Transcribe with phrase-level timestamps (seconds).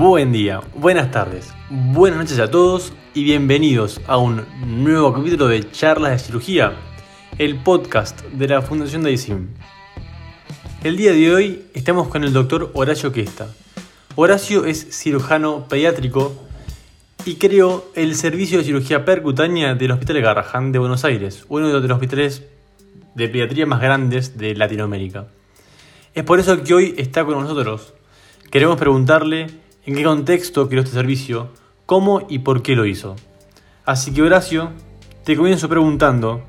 [0.00, 5.70] Buen día, buenas tardes, buenas noches a todos y bienvenidos a un nuevo capítulo de
[5.72, 6.72] Charlas de Cirugía,
[7.36, 9.48] el podcast de la Fundación Daisim.
[10.82, 13.48] El día de hoy estamos con el doctor Horacio Questa.
[14.14, 16.32] Horacio es cirujano pediátrico
[17.26, 21.78] y creó el servicio de cirugía percutánea del Hospital Garrahan de Buenos Aires, uno de
[21.78, 22.44] los hospitales
[23.14, 25.26] de pediatría más grandes de Latinoamérica.
[26.14, 27.92] Es por eso que hoy está con nosotros.
[28.50, 31.52] Queremos preguntarle en qué contexto creó este servicio,
[31.86, 33.16] cómo y por qué lo hizo.
[33.84, 34.72] Así que Horacio,
[35.24, 36.44] te comienzo preguntando,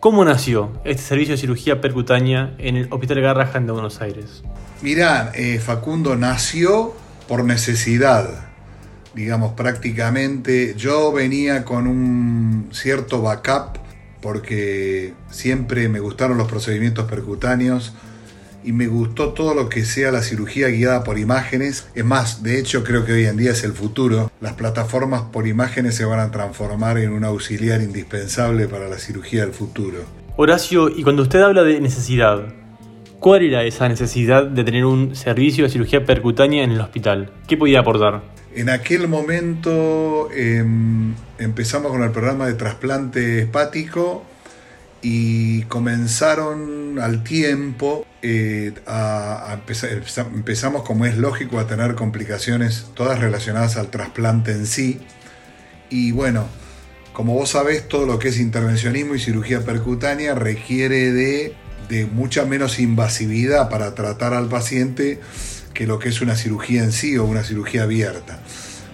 [0.00, 4.42] ¿cómo nació este servicio de cirugía percutánea en el Hospital Garrahan de Buenos Aires?
[4.82, 6.94] Mirá, eh, Facundo nació
[7.28, 8.46] por necesidad,
[9.14, 10.74] digamos prácticamente.
[10.76, 13.78] Yo venía con un cierto backup
[14.20, 17.94] porque siempre me gustaron los procedimientos percutáneos
[18.66, 21.88] y me gustó todo lo que sea la cirugía guiada por imágenes.
[21.94, 24.30] Es más, de hecho creo que hoy en día es el futuro.
[24.40, 29.42] Las plataformas por imágenes se van a transformar en un auxiliar indispensable para la cirugía
[29.42, 29.98] del futuro.
[30.36, 32.52] Horacio, y cuando usted habla de necesidad,
[33.20, 37.30] ¿cuál era esa necesidad de tener un servicio de cirugía percutánea en el hospital?
[37.46, 38.22] ¿Qué podía aportar?
[38.52, 44.24] En aquel momento em, empezamos con el programa de trasplante hepático
[45.08, 49.90] y comenzaron al tiempo eh, a, empezar,
[50.34, 55.00] empezamos como es lógico a tener complicaciones todas relacionadas al trasplante en sí.
[55.90, 56.48] Y bueno
[57.12, 61.54] como vos sabés todo lo que es intervencionismo y cirugía percutánea requiere de,
[61.88, 65.20] de mucha menos invasividad para tratar al paciente
[65.72, 68.40] que lo que es una cirugía en sí o una cirugía abierta.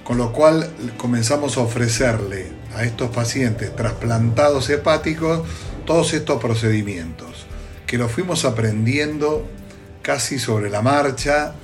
[0.04, 0.68] Con lo cual
[0.98, 5.40] comenzamos a ofrecerle a estos pacientes trasplantados hepáticos
[5.84, 7.46] todos estos procedimientos,
[7.86, 9.46] que los fuimos aprendiendo
[10.02, 11.54] casi sobre la marcha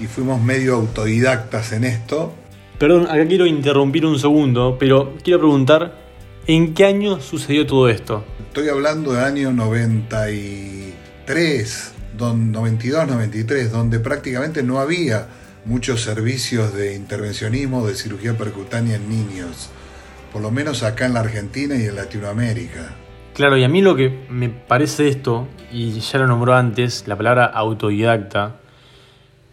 [0.00, 2.32] y fuimos medio autodidactas en esto.
[2.78, 5.98] Perdón, acá quiero interrumpir un segundo, pero quiero preguntar,
[6.46, 8.24] ¿en qué año sucedió todo esto?
[8.46, 15.26] Estoy hablando de año 93, 92, 93, donde prácticamente no había
[15.64, 19.70] muchos servicios de intervencionismo, de cirugía percutánea en niños,
[20.32, 22.94] por lo menos acá en la Argentina y en Latinoamérica.
[23.38, 27.14] Claro, y a mí lo que me parece esto, y ya lo nombró antes, la
[27.14, 28.56] palabra autodidacta,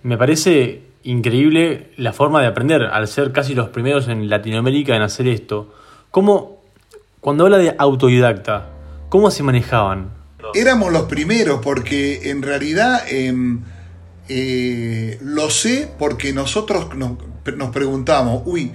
[0.02, 5.04] me parece increíble la forma de aprender, al ser casi los primeros en Latinoamérica en
[5.04, 5.72] hacer esto.
[6.10, 6.64] ¿Cómo,
[7.22, 8.70] cuando habla de autodidacta,
[9.10, 10.10] cómo se manejaban?
[10.56, 13.62] Éramos los primeros porque en realidad em,
[14.28, 17.20] eh, lo sé porque nosotros nos,
[17.56, 18.72] nos preguntamos, uy,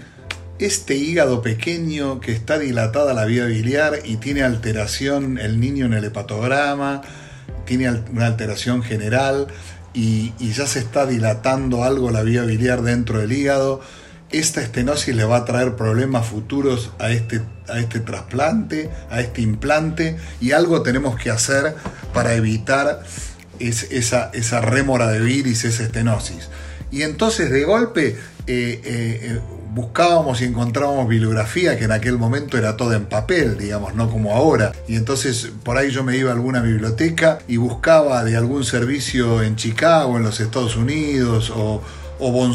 [0.67, 5.95] este hígado pequeño que está dilatada la vía biliar y tiene alteración el niño en
[5.95, 7.03] el hepatograma,
[7.65, 9.47] tiene una alteración general
[9.95, 13.81] y, ya se está dilatando algo la vía biliar dentro del hígado,
[14.31, 19.43] esta estenosis le va a traer problemas futuros a este, a este trasplante, a este
[19.43, 21.75] implante, y algo tenemos que hacer
[22.15, 23.03] para evitar
[23.59, 26.49] esa, esa rémora de viris, esa estenosis.
[26.93, 28.17] Y entonces de golpe
[28.47, 29.41] eh, eh,
[29.75, 34.35] buscábamos y encontrábamos bibliografía que en aquel momento era toda en papel, digamos, no como
[34.35, 34.73] ahora.
[34.89, 39.43] Y entonces por ahí yo me iba a alguna biblioteca y buscaba de algún servicio
[39.43, 41.83] en Chicago, en los Estados Unidos, o,
[42.19, 42.55] o von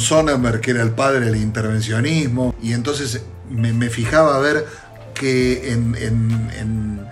[0.62, 2.54] que era el padre del intervencionismo.
[2.62, 4.66] Y entonces me, fijaba a ver
[5.14, 7.06] que en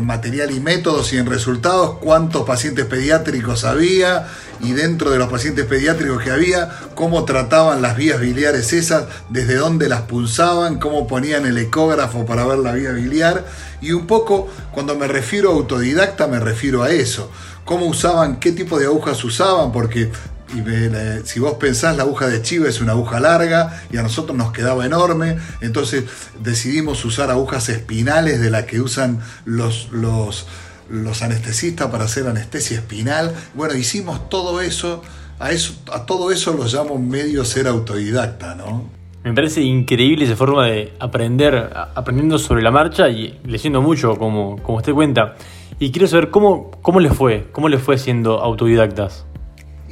[0.00, 4.26] material y métodos y en resultados cuántos pacientes pediátricos había
[4.60, 9.56] y dentro de los pacientes pediátricos que había, cómo trataban las vías biliares esas, desde
[9.56, 13.44] dónde las pulsaban, cómo ponían el ecógrafo para ver la vía biliar.
[13.80, 17.30] Y un poco cuando me refiero a autodidacta me refiero a eso,
[17.64, 20.10] cómo usaban, qué tipo de agujas usaban, porque
[20.54, 24.36] y si vos pensás, la aguja de chivo es una aguja larga y a nosotros
[24.36, 26.04] nos quedaba enorme, entonces
[26.40, 30.46] decidimos usar agujas espinales de las que usan los, los,
[30.90, 33.34] los anestesistas para hacer anestesia espinal.
[33.54, 35.02] Bueno, hicimos todo eso,
[35.38, 38.90] a, eso, a todo eso lo llamo medio ser autodidacta, ¿no?
[39.24, 44.60] Me parece increíble esa forma de aprender, aprendiendo sobre la marcha y leyendo mucho, como,
[44.62, 45.36] como usted cuenta.
[45.78, 49.24] Y quiero saber cómo, cómo les fue, cómo les fue siendo autodidactas.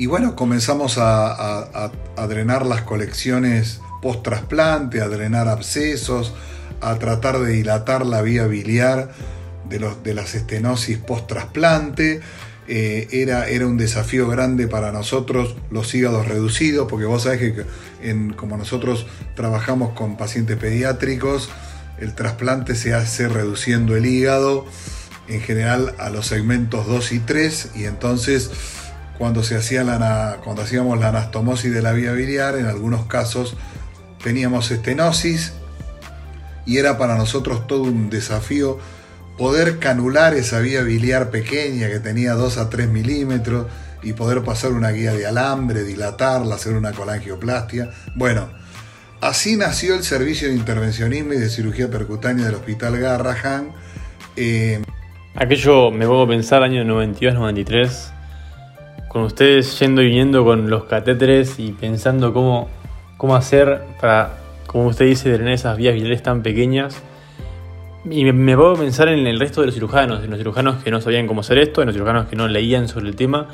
[0.00, 1.92] Y bueno, comenzamos a,
[2.26, 6.32] drenar las colecciones post-trasplante, a drenar abscesos,
[6.80, 9.10] a tratar de dilatar la vía biliar
[9.68, 12.22] de, los, de las estenosis post-trasplante.
[12.66, 17.66] Eh, era, era, un desafío grande para nosotros los hígados reducidos, porque vos sabés que
[18.00, 19.06] en, como nosotros
[19.36, 21.50] trabajamos con pacientes pediátricos,
[21.98, 24.64] el trasplante se hace reduciendo el hígado
[25.28, 28.50] en general a los segmentos 2 y 3 y entonces
[29.20, 33.54] cuando, se hacía la, cuando hacíamos la anastomosis de la vía biliar, en algunos casos
[34.24, 35.52] teníamos estenosis
[36.64, 38.78] y era para nosotros todo un desafío
[39.36, 43.66] poder canular esa vía biliar pequeña que tenía 2 a 3 milímetros
[44.02, 47.90] y poder pasar una guía de alambre, dilatarla, hacer una colangioplastia.
[48.16, 48.48] Bueno,
[49.20, 53.72] así nació el servicio de intervencionismo y de cirugía percutánea del Hospital Garrahan.
[54.36, 54.80] Eh,
[55.34, 58.19] Aquello me puedo pensar año 92-93
[59.10, 62.68] con ustedes yendo y viniendo con los catéteres y pensando cómo,
[63.16, 67.02] cómo hacer para, como usted dice, drenar esas vías biliares tan pequeñas.
[68.08, 71.00] Y me, puedo pensar en el resto de los cirujanos, en los cirujanos que no
[71.00, 73.48] sabían cómo hacer esto, en los cirujanos que no leían sobre el tema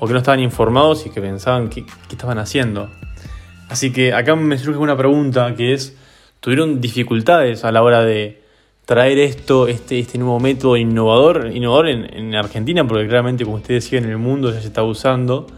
[0.00, 2.90] o que no estaban informados y que pensaban qué, qué estaban haciendo.
[3.68, 5.94] Así que acá me surge una pregunta que es,
[6.40, 8.45] ¿tuvieron dificultades a la hora de,
[8.86, 13.98] traer esto, este, este nuevo método innovador, innovador en, Argentina, porque claramente, como ustedes decía,
[13.98, 15.48] en el mundo ya se está usando,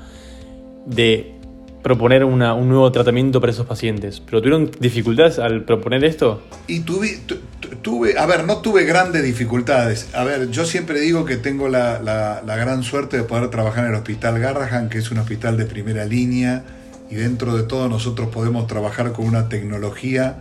[0.86, 1.34] de
[1.82, 4.20] proponer un nuevo tratamiento para esos pacientes.
[4.20, 6.42] ¿Pero tuvieron dificultades al proponer esto?
[6.66, 7.20] Y tuve,
[7.82, 10.08] tuve, a ver, no tuve grandes dificultades.
[10.14, 13.90] A ver, yo siempre digo que tengo la, la gran suerte de poder trabajar en
[13.90, 16.64] el Hospital Garrahan, que es un hospital de primera línea,
[17.10, 20.38] y dentro de todo nosotros podemos trabajar con una tecnología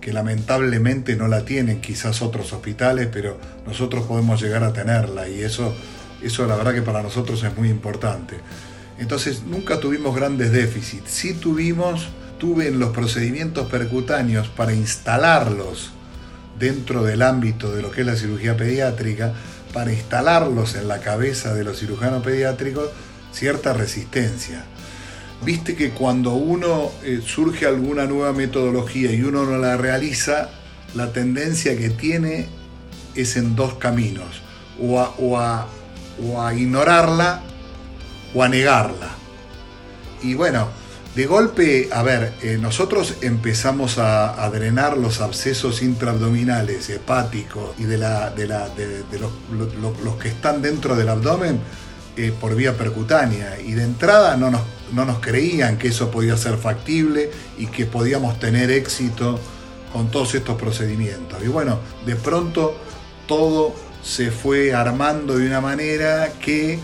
[0.00, 5.42] que lamentablemente no la tienen quizás otros hospitales, pero nosotros podemos llegar a tenerla y
[5.42, 5.74] eso,
[6.22, 8.36] eso la verdad que para nosotros es muy importante.
[8.98, 12.08] Entonces nunca tuvimos grandes déficits, sí tuvimos,
[12.38, 15.92] tuve en los procedimientos percutáneos para instalarlos
[16.58, 19.32] dentro del ámbito de lo que es la cirugía pediátrica,
[19.72, 22.90] para instalarlos en la cabeza de los cirujanos pediátricos,
[23.32, 24.64] cierta resistencia.
[25.42, 30.50] Viste que cuando uno eh, surge alguna nueva metodología y uno no la realiza,
[30.94, 32.46] la tendencia que tiene
[33.14, 34.42] es en dos caminos,
[34.78, 35.66] o a,
[36.54, 37.40] ignorarla
[38.34, 39.14] o a negarla.
[40.22, 40.68] Y bueno,
[41.14, 47.96] de golpe, a ver, eh, nosotros empezamos a, drenar los abscesos intraabdominales, hepáticos y de,
[47.96, 51.60] la, de, los, que están dentro del abdomen
[52.16, 53.58] eh, por vía percutánea.
[53.58, 57.86] Y de entrada no nos no nos creían que eso podía ser factible y que
[57.86, 59.38] podíamos tener éxito
[59.92, 61.42] con todos estos procedimientos.
[61.44, 62.76] Y bueno, de pronto
[63.26, 66.78] todo se fue armando de una manera que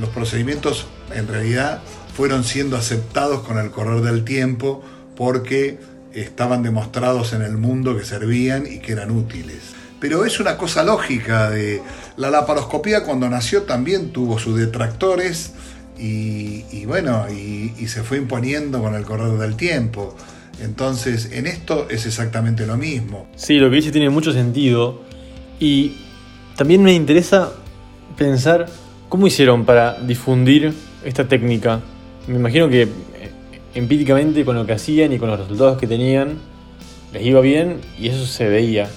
[0.00, 1.82] los procedimientos en realidad
[2.16, 4.82] fueron siendo aceptados con el correr del tiempo
[5.16, 5.78] porque
[6.12, 9.74] estaban demostrados en el mundo que servían y que eran útiles.
[10.00, 11.82] Pero es una cosa lógica de
[12.16, 15.52] la laparoscopía cuando nació también tuvo sus detractores,
[15.98, 20.14] y, bueno, y, se fue imponiendo con el correr del tiempo.
[20.62, 23.26] Entonces, en esto es exactamente lo mismo.
[23.36, 25.02] Sí, lo que dice tiene mucho sentido.
[25.60, 25.96] Y
[26.56, 27.52] también me interesa
[28.16, 28.66] pensar
[29.08, 30.72] cómo hicieron para difundir
[31.04, 31.80] esta técnica.
[32.26, 32.88] Me imagino que eh,
[33.74, 36.38] empíricamente con lo que hacían y con los resultados que tenían,
[37.12, 38.88] les iba bien y eso se veía.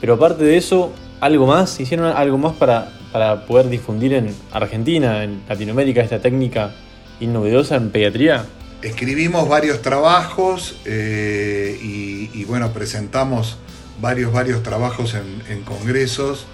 [0.00, 5.24] Pero aparte de eso, algo más, hicieron algo más para para poder difundir en Argentina,
[5.24, 6.72] en Latinoamérica, esta técnica
[7.20, 8.46] innovedosa en pediatría?
[8.82, 13.56] Escribimos varios trabajos eh, y, bueno, presentamos
[14.00, 16.46] varios, varios trabajos en, congresos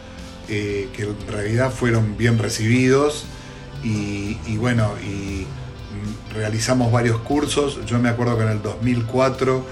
[0.48, 3.24] eh, que en realidad fueron bien recibidos
[3.82, 5.46] y, bueno, y
[6.32, 7.80] realizamos varios cursos.
[7.86, 9.66] Yo me acuerdo que en el 2004,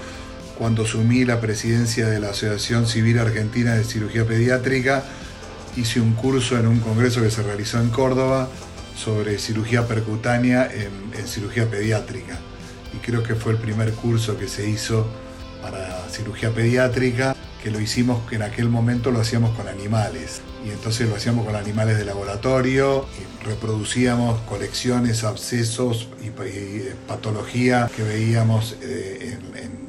[0.57, 5.03] cuando asumí la presidencia de la Asociación Civil Argentina de Cirugía Pediátrica,
[5.75, 8.49] hice un curso en un congreso que se realizó en Córdoba
[8.95, 10.91] sobre cirugía percutánea en,
[11.27, 12.39] cirugía pediátrica.
[12.93, 15.07] Y creo que fue el primer curso que se hizo
[15.61, 20.41] para cirugía pediátrica, que lo hicimos, que en aquel momento lo hacíamos con animales.
[20.65, 26.31] Y entonces lo hacíamos con animales de laboratorio, y reproducíamos colecciones, abscesos y,
[27.07, 29.37] patología que veíamos eh,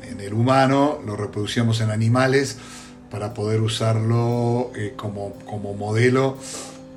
[0.08, 2.58] en el humano, lo reproducíamos en animales
[3.12, 6.38] para poder usarlo eh, como, como, modelo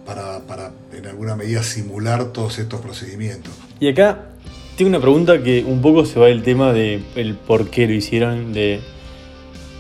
[0.06, 3.54] para, para, en alguna medida simular todos estos procedimientos.
[3.82, 4.30] Y acá
[4.78, 7.94] tengo una pregunta que un poco se va del tema de el por qué lo
[7.94, 8.80] hicieron, de...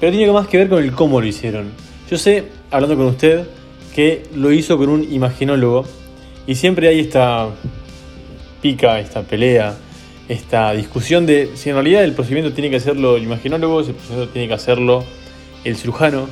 [0.02, 1.72] pero tiene más que ver con el cómo lo hicieron.
[2.12, 3.46] Yo sé, hablando con usted,
[3.96, 5.86] que lo hizo con un imaginólogo
[6.46, 7.48] y siempre hay esta
[8.62, 9.78] pica, esta pelea,
[10.28, 13.96] esta discusión de si en realidad el procedimiento tiene que hacerlo el imaginólogo, si el
[13.96, 15.06] procedimiento tiene que hacerlo
[15.66, 16.30] el cirujano,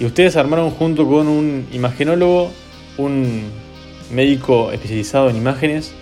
[0.00, 2.50] y ustedes armaron junto con un imagenólogo,
[2.96, 3.44] un
[4.10, 5.92] médico especializado en imágenes,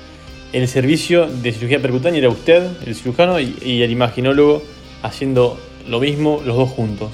[0.52, 4.62] el servicio de cirugía percutánea era usted, el cirujano, y, el imaginólogo
[5.02, 7.11] haciendo lo mismo los dos juntos.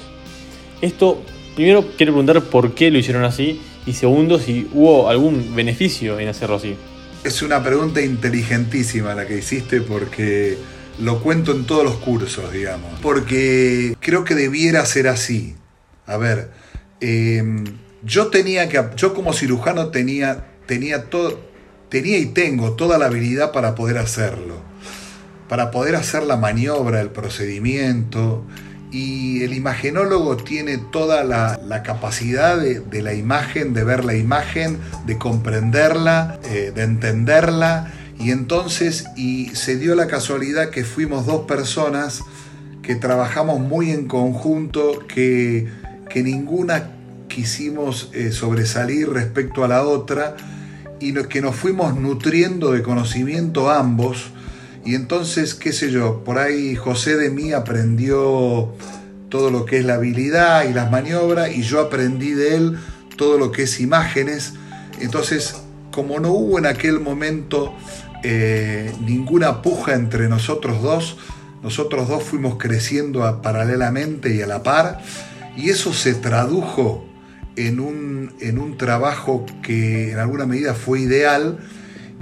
[0.81, 1.21] Esto,
[1.55, 6.29] primero quiero preguntar por qué lo hicieron así, y segundo, si hubo algún beneficio en
[6.29, 6.75] hacerlo así.
[7.23, 10.57] Es una pregunta inteligentísima la que hiciste porque
[10.99, 12.99] lo cuento en todos los cursos, digamos.
[13.01, 15.55] Porque creo que debiera ser así.
[16.05, 16.51] A ver,
[17.01, 17.63] em,
[18.03, 21.39] yo tenía que, yo como cirujano tenía, tenía todo,
[21.89, 24.61] tenía y tengo toda la habilidad para poder hacerlo,
[25.49, 28.45] para poder hacer la maniobra, el procedimiento,
[28.95, 35.17] y el imagenólogo tiene toda la, capacidad de, la imagen, de ver la imagen, de
[35.17, 37.91] comprenderla, eh, de entenderla.
[38.19, 42.21] Y entonces, y se dio la casualidad que fuimos dos personas
[42.81, 45.67] que trabajamos muy en conjunto, que,
[46.09, 46.91] que ninguna
[47.27, 50.37] quisimos eh, sobresalir respecto a la otra
[50.99, 54.31] y que nos fuimos nutriendo de conocimiento ambos
[54.85, 58.71] y entonces, qué sé yo, por ahí José de mí aprendió
[59.29, 62.77] todo lo que es la habilidad y las maniobras y yo aprendí de él
[63.17, 64.53] todo lo que es imágenes.
[65.01, 65.55] Entonces,
[65.91, 67.73] como no hubo en aquel momento
[68.27, 71.15] eh, ninguna puja entre nosotros dos,
[71.61, 74.99] nosotros dos fuimos creciendo paralelamente y a la par
[75.55, 77.05] y eso se tradujo
[77.55, 81.59] en un, en un trabajo que en alguna medida fue ideal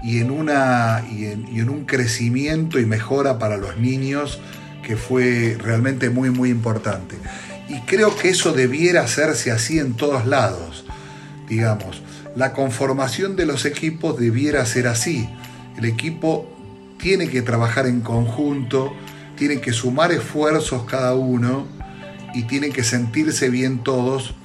[0.03, 4.41] y en, una, y en, un crecimiento y mejora para los niños
[4.85, 7.15] que fue realmente muy, muy importante.
[7.69, 10.83] Y creo que eso debiera hacerse así en todos lados,
[11.47, 12.01] digamos.
[12.35, 15.29] La conformación de los equipos debiera ser así.
[15.77, 16.47] El equipo
[16.97, 18.93] tiene que trabajar en conjunto,
[19.37, 21.67] tiene que sumar esfuerzos cada uno
[22.33, 24.35] y tienen que sentirse bien todos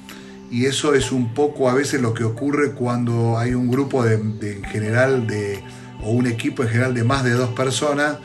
[0.51, 4.15] y eso es un poco a veces lo que ocurre cuando hay un grupo de,
[4.15, 5.63] en general de,
[6.01, 8.17] o un equipo en general de más de dos personas,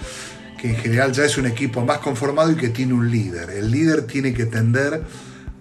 [0.58, 3.50] que en general ya es un equipo más conformado y que tiene un líder.
[3.50, 5.02] El líder tiene que tender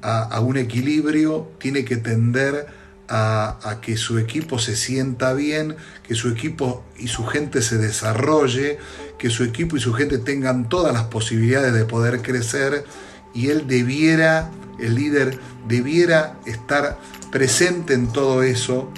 [0.02, 2.68] a, un equilibrio, tiene que tender
[3.10, 5.76] a, a, que su equipo se sienta bien,
[6.08, 8.78] que su equipo y su gente se desarrolle,
[9.18, 12.86] que su equipo y su gente tengan todas las posibilidades de poder crecer.
[13.34, 16.98] Y él debiera el líder debiera estar
[17.32, 18.92] presente en todo eso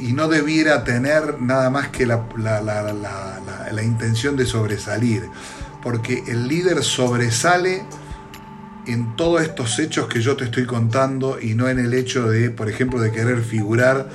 [0.00, 2.24] y no debiera tener nada más que la,
[3.82, 5.28] intención de sobresalir,
[5.82, 7.84] porque el líder sobresale
[8.86, 12.50] en todos estos hechos que yo te estoy contando y no en el hecho de,
[12.50, 14.08] por ejemplo, de querer figurar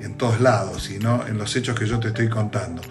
[0.00, 2.82] en todos lados, sino en los hechos que yo te estoy contando,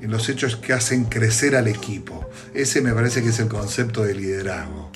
[0.00, 2.28] en los hechos que hacen crecer al equipo.
[2.54, 4.90] Ese me parece que es el concepto de liderazgo.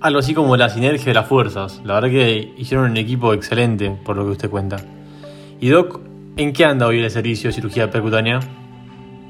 [0.00, 1.80] Algo así como la sinergia de las fuerzas.
[1.84, 4.76] La verdad que hicieron un equipo excelente, por lo que usted cuenta.
[5.58, 6.00] Y Doc,
[6.36, 8.40] ¿en qué anda hoy el servicio de cirugía percutánea?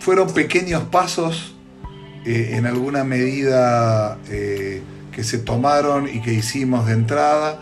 [0.01, 1.55] Fueron pequeños pasos,
[2.25, 4.83] eh, en alguna medida eh,
[5.17, 7.59] que se tomaron y que hicimos de entrada,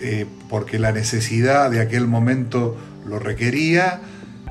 [0.00, 4.00] eh, porque la necesidad de aquel momento lo requería.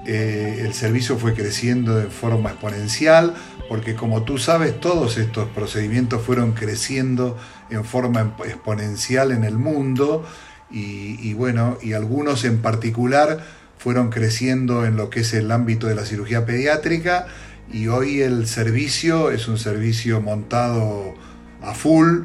[0.06, 3.34] el servicio fue creciendo de forma exponencial,
[3.68, 7.38] porque como tú sabes, todos estos procedimientos fueron creciendo
[7.70, 10.24] en forma exponencial en el mundo
[10.70, 13.44] y, bueno, y algunos en particular
[13.78, 17.28] fueron creciendo en lo que es el ámbito de la cirugía pediátrica
[17.72, 21.16] y hoy el servicio es un servicio montado
[21.62, 22.24] a full,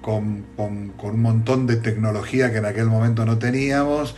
[0.00, 4.14] con, con un montón de tecnología que en aquel momento no teníamos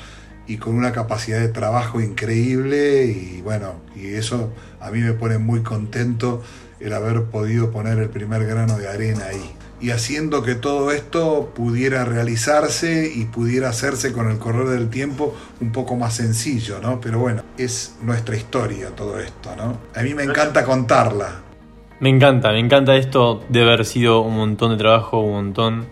[0.46, 5.38] y con una capacidad de trabajo increíble y bueno, y eso a mí me pone
[5.38, 6.42] muy contento
[6.80, 11.52] el haber podido poner el primer grano de arena ahí y haciendo que todo esto
[11.54, 17.00] pudiera realizarse y pudiera hacerse con el correr del tiempo un poco más sencillo, ¿no?
[17.00, 19.78] Pero bueno, es nuestra historia todo esto, ¿no?
[19.94, 21.45] A mí me encanta contarla.
[22.00, 25.86] Me encanta, me encanta esto de haber sido un montón de trabajo, un montón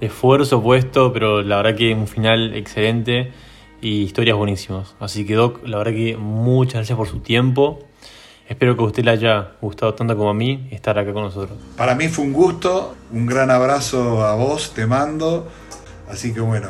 [0.00, 3.32] de esfuerzo puesto, pero la verdad que un final excelente
[3.80, 4.94] y historias buenísimas.
[5.00, 7.86] Así que Doc, la verdad que muchas gracias por su tiempo
[8.48, 11.58] Espero que a usted le haya gustado tanto como a mí estar acá con nosotros.
[11.76, 15.48] Para mí fue un gusto, un gran abrazo a vos, te mando.
[16.08, 16.68] Así que bueno,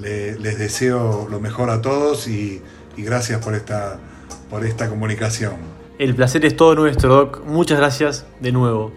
[0.00, 2.60] les deseo lo mejor a todos y,
[2.96, 4.00] gracias por esta,
[4.50, 5.54] por esta comunicación.
[5.98, 7.44] El placer es todo nuestro, Doc.
[7.46, 8.92] Muchas gracias de nuevo.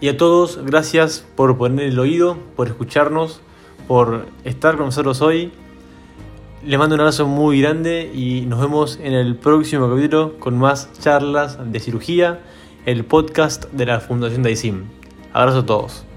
[0.00, 3.40] Y a todos, gracias por poner el oído, por escucharnos,
[3.88, 5.52] por estar con nosotros hoy
[6.66, 10.90] les mando un abrazo muy grande y nos vemos en el próximo capítulo con más
[10.98, 12.40] charlas de cirugía,
[12.86, 14.84] el podcast de la Fundación Daisim.
[15.32, 16.13] Abrazo a todos.